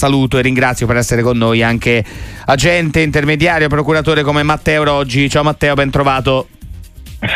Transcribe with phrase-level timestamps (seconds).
[0.00, 2.02] saluto e ringrazio per essere con noi anche
[2.46, 5.28] agente intermediario, procuratore come Matteo Roggi.
[5.28, 6.48] Ciao Matteo, ben trovato.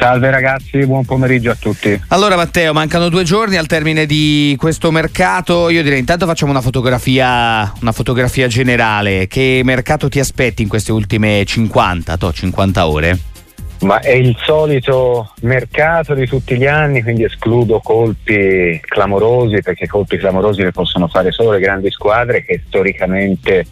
[0.01, 2.01] Salve ragazzi, buon pomeriggio a tutti.
[2.09, 5.69] Allora Matteo, mancano due giorni al termine di questo mercato.
[5.69, 9.27] Io direi intanto facciamo una fotografia, una fotografia generale.
[9.27, 13.19] Che mercato ti aspetti in queste ultime 50, to, 50 ore?
[13.81, 20.17] Ma è il solito mercato di tutti gli anni, quindi escludo colpi clamorosi, perché colpi
[20.17, 23.67] clamorosi li possono fare solo le grandi squadre che storicamente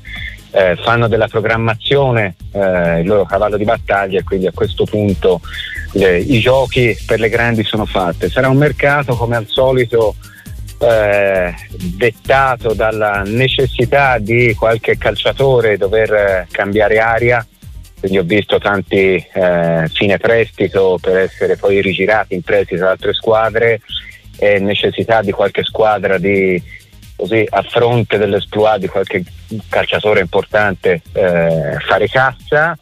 [0.50, 5.40] eh, fanno della programmazione eh, il loro cavallo di battaglia e quindi a questo punto
[5.92, 8.28] le, i giochi per le grandi sono fatti.
[8.28, 10.14] Sarà un mercato come al solito
[10.78, 11.54] eh,
[11.96, 17.46] dettato dalla necessità di qualche calciatore dover eh, cambiare aria.
[18.02, 23.12] Quindi ho visto tanti eh, fine prestito per essere poi rigirati in prestito da altre
[23.12, 23.80] squadre
[24.38, 26.60] e necessità di qualche squadra di
[27.14, 29.22] così a fronte dell'esploit di qualche
[29.68, 32.76] calciatore importante eh, fare cassa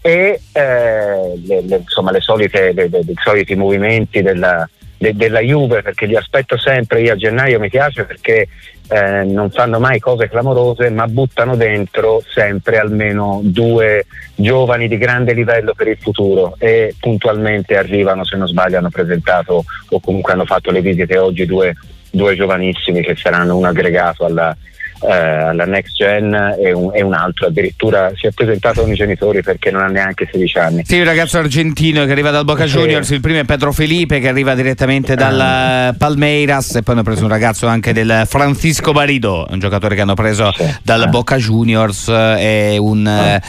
[0.00, 4.68] e eh, le, le, insomma, le solite, i soliti movimenti della,
[5.02, 8.46] de, della Juve perché li aspetto sempre io a gennaio mi piace perché
[8.88, 15.32] eh, non fanno mai cose clamorose ma buttano dentro sempre almeno due giovani di grande
[15.32, 20.44] livello per il futuro e puntualmente arrivano se non sbaglio hanno presentato o comunque hanno
[20.44, 21.74] fatto le visite oggi due
[22.14, 24.54] due giovanissimi che saranno un aggregato alla,
[25.02, 28.94] eh, alla next gen e un, e un, altro addirittura si è presentato con i
[28.94, 30.82] genitori perché non ha neanche 16 anni.
[30.84, 32.76] Sì, un ragazzo argentino che arriva dal Boca sì.
[32.78, 35.94] Juniors, il primo è Pedro Felipe che arriva direttamente dal ah.
[35.96, 40.14] Palmeiras e poi hanno preso un ragazzo anche del Francisco Barido, un giocatore che hanno
[40.14, 40.64] preso sì.
[40.82, 43.40] dal Boca Juniors, è un ah.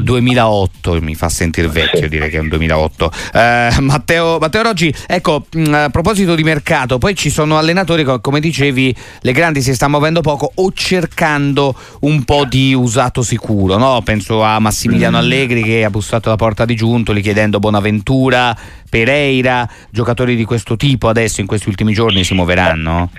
[0.00, 2.08] 2008, mi fa sentire vecchio sì.
[2.08, 3.12] dire che è un 2008.
[3.34, 8.94] Eh, Matteo, Matteo Roggi, ecco, a proposito di mercato, poi ci sono allenatori, come dicevi,
[9.20, 13.78] le grandi si stanno muovendo poco o c'è cercando un po' di usato sicuro.
[13.78, 14.02] No?
[14.04, 15.20] Penso a Massimiliano mm.
[15.20, 18.56] Allegri che ha bussato alla porta di Giuntoli chiedendo Bonaventura,
[18.88, 23.10] Pereira, giocatori di questo tipo adesso in questi ultimi giorni si muoveranno?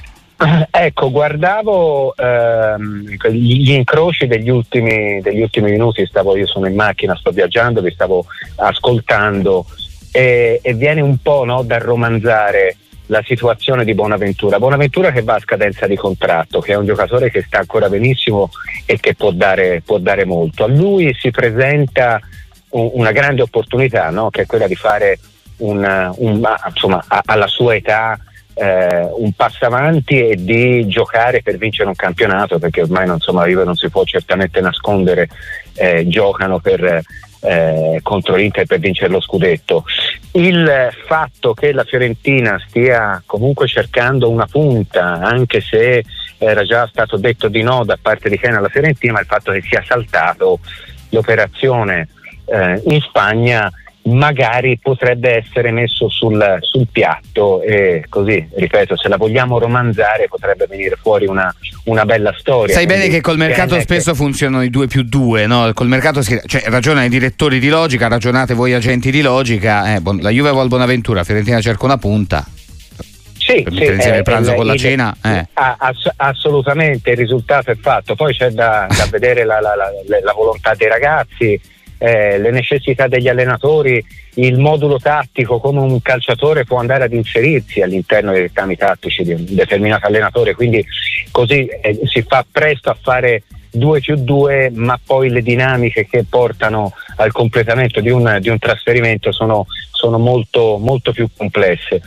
[0.71, 7.15] Ecco, guardavo ehm, gli incroci degli ultimi, degli ultimi, minuti, stavo, io sono in macchina,
[7.15, 8.25] sto viaggiando, vi stavo
[8.55, 9.65] ascoltando
[10.11, 12.77] e, e viene un po' no, da romanzare
[13.11, 14.57] la situazione di Bonaventura.
[14.57, 18.49] Bonaventura che va a scadenza di contratto, che è un giocatore che sta ancora benissimo
[18.85, 20.63] e che può dare, può dare molto.
[20.63, 22.21] A lui si presenta
[22.69, 24.29] un, una grande opportunità, no?
[24.29, 25.19] che è quella di fare
[25.57, 28.17] un, un, insomma, alla sua età
[28.53, 33.75] eh, un passo avanti e di giocare per vincere un campionato, perché ormai insomma, non
[33.75, 35.27] si può certamente nascondere,
[35.73, 37.03] eh, giocano per
[37.41, 39.83] eh, contro l'Inter per vincere lo scudetto.
[40.33, 46.05] Il fatto che la Fiorentina stia comunque cercando una punta, anche se
[46.37, 49.51] era già stato detto di no da parte di Ken alla Fiorentina, ma il fatto
[49.51, 50.59] che sia saltato
[51.09, 52.07] l'operazione
[52.45, 53.69] eh, in Spagna
[54.03, 60.65] magari potrebbe essere messo sul, sul, piatto e così, ripeto, se la vogliamo romanzare potrebbe
[60.67, 61.53] venire fuori una,
[61.85, 62.73] una bella storia.
[62.73, 64.17] Sai bene che col mercato spesso che...
[64.17, 65.71] funzionano i due più due, no?
[65.73, 66.39] Col mercato si...
[66.45, 70.67] cioè, ragionano i direttori di logica, ragionate voi agenti di logica, eh, la Juve vuole
[70.67, 72.45] Bonaventura, Fiorentina cerca una punta.
[73.37, 75.15] Sì, per sì, insieme il pranzo il, con la il, cena.
[75.23, 75.47] Eh.
[75.53, 78.15] Ass- assolutamente, il risultato è fatto.
[78.15, 79.89] Poi c'è da, da vedere la, la, la,
[80.23, 81.59] la volontà dei ragazzi,
[82.03, 84.03] eh, le necessità degli allenatori,
[84.35, 89.33] il modulo tattico, come un calciatore può andare ad inserirsi all'interno dei dettami tattici di
[89.33, 90.83] un determinato allenatore, quindi
[91.29, 96.25] così eh, si fa presto a fare 2 più 2, ma poi le dinamiche che
[96.27, 102.01] portano al completamento di un, di un trasferimento sono, sono molto, molto più complesse.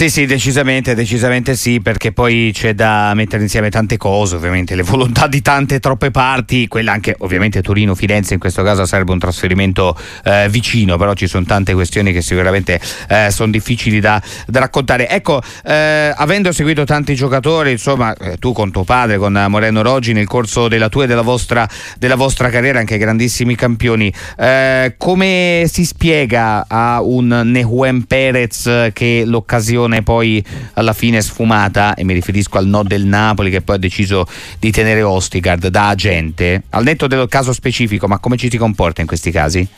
[0.00, 4.80] Sì, sì, decisamente, decisamente sì, perché poi c'è da mettere insieme tante cose, ovviamente le
[4.82, 9.94] volontà di tante troppe parti, quella anche ovviamente Torino-Firenze in questo caso sarebbe un trasferimento
[10.24, 15.06] eh, vicino, però ci sono tante questioni che sicuramente eh, sono difficili da, da, raccontare.
[15.06, 20.14] Ecco, eh, avendo seguito tanti giocatori, insomma, eh, tu con tuo padre, con Moreno Roggi
[20.14, 25.66] nel corso della tua e della vostra, della vostra carriera, anche grandissimi campioni, eh, come
[25.70, 30.44] si spiega a un Nehuem Perez che l'occasione è poi
[30.74, 34.26] alla fine sfumata, e mi riferisco al no del Napoli che poi ha deciso
[34.58, 39.00] di tenere Ostigard da agente, al netto del caso specifico, ma come ci si comporta
[39.00, 39.68] in questi casi?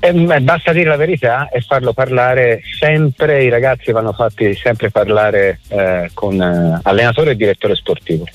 [0.00, 5.60] Eh, basta dire la verità e farlo parlare sempre, i ragazzi vanno fatti sempre parlare
[5.68, 8.26] eh, con eh, allenatore e direttore sportivo.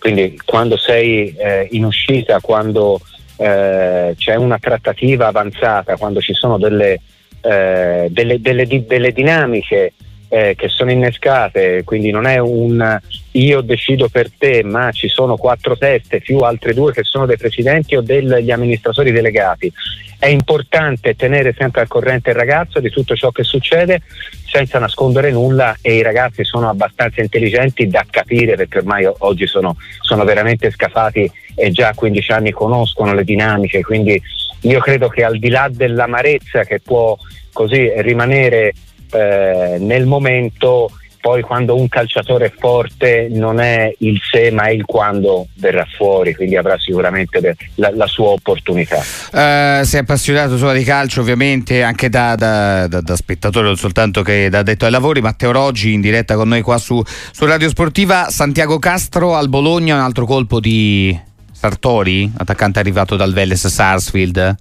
[0.00, 3.00] Quindi quando sei eh, in uscita, quando
[3.36, 7.00] eh, c'è una trattativa avanzata, quando ci sono delle,
[7.40, 9.92] eh, delle, delle, delle dinamiche
[10.34, 12.98] eh, che sono innescate, quindi non è un
[13.32, 17.36] io decido per te, ma ci sono quattro teste più altre due che sono dei
[17.36, 19.72] presidenti o degli amministratori delegati.
[20.18, 24.02] È importante tenere sempre al corrente il ragazzo di tutto ciò che succede
[24.44, 29.76] senza nascondere nulla e i ragazzi sono abbastanza intelligenti da capire perché ormai oggi sono,
[30.00, 34.20] sono veramente scafati e già a 15 anni conoscono le dinamiche, quindi
[34.62, 37.16] io credo che al di là dell'amarezza che può
[37.52, 38.72] così rimanere
[39.14, 40.90] eh, nel momento
[41.24, 45.86] poi quando un calciatore è forte non è il se ma è il quando verrà
[45.96, 48.98] fuori, quindi avrà sicuramente la, la sua opportunità.
[48.98, 54.20] Uh, sei appassionato solo di calcio ovviamente anche da, da, da, da, spettatore, non soltanto
[54.20, 57.02] che da detto ai lavori, Matteo Roggi in diretta con noi qua su,
[57.32, 61.18] su Radio Sportiva, Santiago Castro al Bologna, un altro colpo di
[61.50, 64.56] Sartori, attaccante arrivato dal Vélez Sarsfield.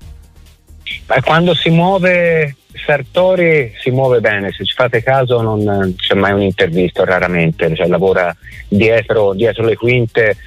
[1.26, 7.06] Quando si muove Sartori si muove bene, se ci fate caso non c'è mai un'intervista,
[7.06, 8.36] raramente, cioè, lavora
[8.68, 10.38] dietro, dietro, le quinte.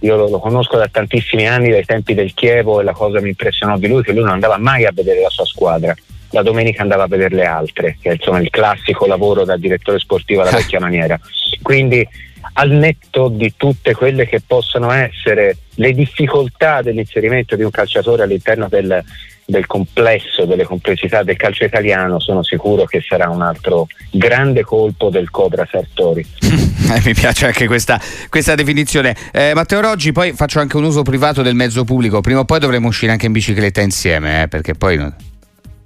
[0.00, 3.28] Io lo, lo, conosco da tantissimi anni, dai tempi del Chievo e la cosa mi
[3.28, 5.94] impressionò di lui che lui non andava mai a vedere la sua squadra.
[6.30, 9.98] La domenica andava a vedere le altre, che è insomma, il classico lavoro da direttore
[9.98, 11.18] sportivo alla vecchia maniera.
[11.60, 12.06] Quindi
[12.54, 18.68] al netto di tutte quelle che possono essere le difficoltà dell'inserimento di un calciatore all'interno
[18.68, 19.04] del,
[19.50, 25.10] del complesso, delle complessità del calcio italiano, sono sicuro che sarà un altro grande colpo
[25.10, 26.24] del Cobra Sartori.
[26.40, 29.14] eh, mi piace anche questa, questa definizione.
[29.32, 32.58] Eh, Matteo Roggi, poi faccio anche un uso privato del mezzo pubblico, prima o poi
[32.58, 35.28] dovremo uscire anche in bicicletta insieme, eh, perché poi...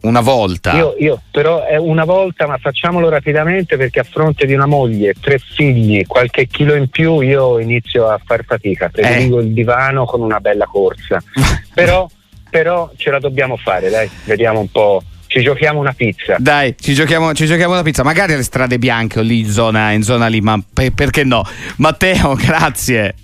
[0.05, 0.75] Una volta.
[0.75, 5.15] Io, io, però è una volta, ma facciamolo rapidamente perché a fronte di una moglie,
[5.19, 8.91] tre figli, qualche chilo in più, io inizio a far fatica.
[8.91, 9.45] Prediligo eh.
[9.45, 11.23] il divano con una bella corsa.
[11.73, 12.07] però
[12.55, 15.03] però ce la dobbiamo fare, dai, vediamo un po'.
[15.27, 16.37] Ci giochiamo una pizza.
[16.39, 18.05] Dai, ci giochiamo, ci giochiamo una pizza.
[18.05, 21.43] Magari alle strade bianche o lì in zona, in zona lì, ma perché no?
[21.79, 23.17] Matteo, grazie.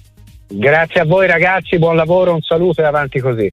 [0.49, 3.49] Grazie a voi ragazzi, buon lavoro, un saluto e avanti così.